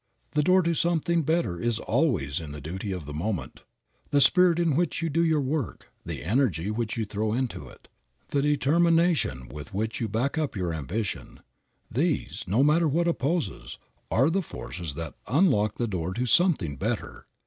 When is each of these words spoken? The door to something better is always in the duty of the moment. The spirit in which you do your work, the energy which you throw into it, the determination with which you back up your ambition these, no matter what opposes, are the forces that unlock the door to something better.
The 0.31 0.41
door 0.41 0.63
to 0.63 0.73
something 0.73 1.21
better 1.21 1.59
is 1.61 1.77
always 1.77 2.39
in 2.39 2.53
the 2.53 2.59
duty 2.59 2.91
of 2.91 3.05
the 3.05 3.13
moment. 3.13 3.61
The 4.09 4.19
spirit 4.19 4.57
in 4.57 4.75
which 4.75 5.03
you 5.03 5.11
do 5.11 5.23
your 5.23 5.41
work, 5.41 5.91
the 6.03 6.23
energy 6.23 6.71
which 6.71 6.97
you 6.97 7.05
throw 7.05 7.33
into 7.33 7.67
it, 7.67 7.87
the 8.29 8.41
determination 8.41 9.47
with 9.47 9.75
which 9.75 10.01
you 10.01 10.07
back 10.07 10.39
up 10.39 10.55
your 10.55 10.73
ambition 10.73 11.41
these, 11.91 12.43
no 12.47 12.63
matter 12.63 12.87
what 12.87 13.07
opposes, 13.07 13.77
are 14.09 14.31
the 14.31 14.41
forces 14.41 14.95
that 14.95 15.13
unlock 15.27 15.75
the 15.77 15.87
door 15.87 16.15
to 16.15 16.25
something 16.25 16.77
better. 16.77 17.27